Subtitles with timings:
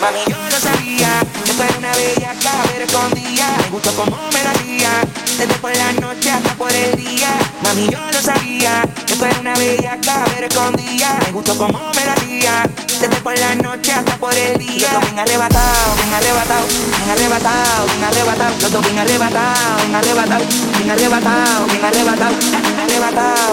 [0.00, 3.56] Mami, yo lo sabía, que tú una bella cabra escondida.
[3.58, 4.90] Me gustó como me lo hacía,
[5.36, 7.28] desde por la noche hasta por el día.
[7.62, 11.18] Mami, yo lo sabía, que tú una bella cabra escondida.
[11.26, 12.62] Me gustó como me lo hacía,
[12.98, 14.88] desde por la noche hasta por el día.
[14.90, 18.54] Los bien arrebatado, bien arrebatado, bien arrebatado, bien arrebatado.
[18.60, 20.44] Los bien arrebatado, bien arrebatado,
[20.78, 22.36] bien arrebatado, bien arrebatado,
[22.80, 23.49] arrebatado,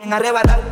[0.00, 0.62] bien arrebatado.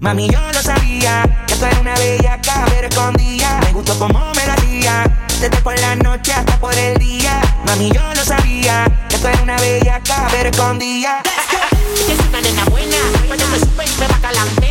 [0.00, 3.60] Mami, yo lo sabía, que tú eres una bella cabra escondida.
[3.62, 5.04] Me gustó como me lo hacía,
[5.40, 7.40] desde por la noche hasta por el día.
[7.66, 11.22] Mami, yo lo sabía, que tú eres una bella cabra escondida.
[12.06, 14.63] Ella es una buena, cuando me y me la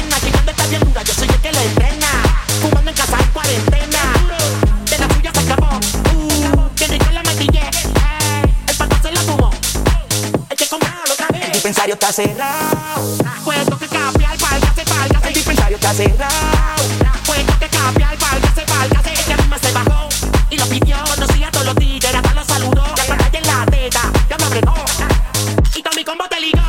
[11.64, 15.28] dispensario está cerrado, Puedo que cambiar, válgase, válgase.
[15.30, 16.83] el dispensario está cerrado.
[17.25, 19.14] Puedo que cambiar, válgase, válgase.
[19.14, 20.09] Ella misma se bajó
[20.50, 20.97] y lo pidió.
[21.05, 22.83] Conocía a todos los tigres, hasta los saludó.
[22.97, 24.73] Ya con en la teta, ya me apretó.
[25.73, 26.59] Y con mi combo te ligó.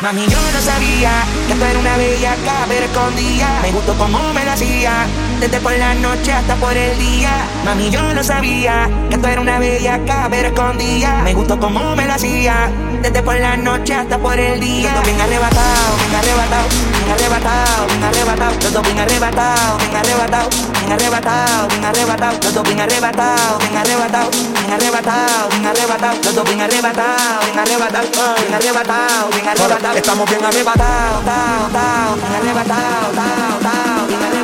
[0.00, 3.60] Mami, yo no sabía que tú eres una bella cabra escondida.
[3.62, 5.06] Me gustó como me lo hacía,
[5.42, 7.30] desde por la noche hasta por el día.
[7.64, 11.20] Mami, yo no sabía que tú eres una bella cabra escondida.
[11.24, 12.70] Me gustó como me lo hacía,
[13.02, 14.92] desde por la noche hasta por el día.
[14.92, 18.54] Los dos bien arrebatado, bien arrebatado, bien arrebatado, bien arrebatado.
[18.62, 22.38] Los dos bien arrebatado, bien arrebatado, bien arrebatado, bien arrebatado.
[22.40, 26.18] Los dos bien arrebatado, bien arrebatado, bien arrebatado, bien arrebatado.
[26.22, 28.06] Los dos bien arrebatado, bien arrebatado,
[28.38, 29.96] bien arrebatado, bien arrebatado.
[29.96, 31.24] Estamos bien arrebatados.
[31.24, 34.41] Bien arrebatado, tao, tao, bien arrebatado,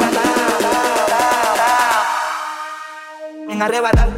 [3.59, 4.13] Bien arrebatado.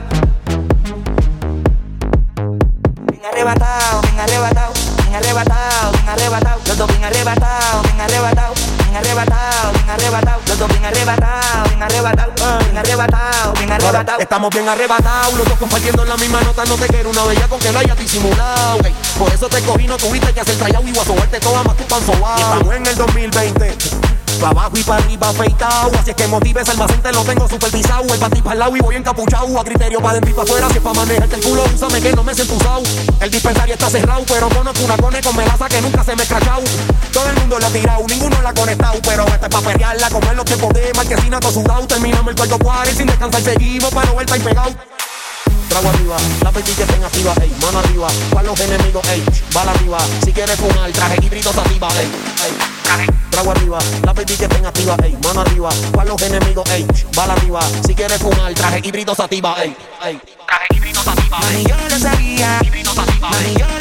[3.11, 6.61] Bien arrebatado, bien arrebatado, bien arrebatado, bien arrebatado.
[6.67, 10.41] Los dos bien arrebatados, bien arrebatado, bien arrebatado, bien arrebatado.
[10.47, 14.21] Los dos bien arrebatados, bien arrebatado, bien arrebatado, bien arrebatado.
[14.21, 16.67] Estamos bien arrebatados, los dos compartiendo la misma nota.
[16.67, 18.85] No te quiero una bella con que lo hayas disimulado.
[18.85, 21.85] Ey, por eso te cogí, no tuviste que hacer trayado y guasovarte toda más tu
[21.85, 22.13] panzo.
[22.13, 24.20] Y estamos en el 2020.
[24.39, 28.05] Pa' abajo y para arriba afeitado Así es que motives el almacén lo tengo supervisado
[28.13, 30.77] El panty para lado y voy encapuchado A criterio pa' dentro y pa' afuera Si
[30.77, 32.83] es pa' manejarte el culo, úsame que no me siento usado
[33.21, 36.25] El dispensario está cerrado Pero conozco una cone con melaza que nunca se me ha
[36.25, 36.63] escrachado
[37.13, 40.11] Todo el mundo lo ha tirado, ninguno la ha conectado Pero esta es pa' perrearla,
[40.11, 44.11] comer los tiempos de marquesina todo sudado Terminamos el cuarto cuarto sin descansar seguimos Para
[44.13, 44.71] vuelta y pegado
[45.69, 49.25] Trago arriba, la petit que estén activa, ey, mano arriba, para los enemigos, ey,
[49.55, 52.80] bala arriba, si quieres fumar, traje híbrido sativa, ey, ey,
[53.31, 57.35] trago arriba, la petit que estén activa, ey, mano arriba, para los enemigos, ey, bala
[57.35, 61.99] arriba, si quieres fumar, traje híbrido sativa, ey, ey, traje híbrido sativa, ey, yo lo
[61.99, 63.80] sabía, híbrido sativa, ey,